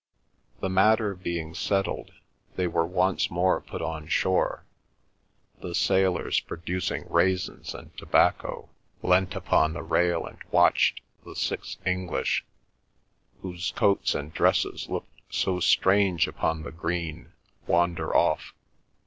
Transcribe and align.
The 0.61 0.67
matter 0.67 1.13
being 1.13 1.53
settled, 1.53 2.11
they 2.55 2.65
were 2.65 2.87
once 2.87 3.29
more 3.29 3.61
put 3.61 3.83
on 3.83 4.07
shore: 4.07 4.65
the 5.59 5.75
sailors, 5.75 6.39
producing 6.39 7.05
raisins 7.07 7.75
and 7.75 7.95
tobacco, 7.95 8.71
leant 9.03 9.35
upon 9.35 9.73
the 9.73 9.83
rail 9.83 10.25
and 10.25 10.39
watched 10.49 11.01
the 11.23 11.35
six 11.35 11.77
English, 11.85 12.43
whose 13.43 13.73
coats 13.75 14.15
and 14.15 14.33
dresses 14.33 14.89
looked 14.89 15.21
so 15.31 15.59
strange 15.59 16.27
upon 16.27 16.63
the 16.63 16.71
green, 16.71 17.33
wander 17.67 18.15
off. 18.15 18.55